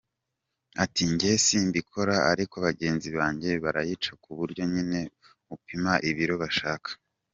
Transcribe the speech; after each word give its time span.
Ati 0.83 1.03
“Njye 1.11 1.31
simbikora 1.45 2.15
ariko 2.31 2.55
bagenzi 2.65 3.09
banjye 3.17 3.51
barayica 3.63 4.11
kuburyo 4.23 4.63
nyine 4.73 4.99
upima 5.55 5.93
ibiro 6.09 6.35
bashaka. 6.43 6.89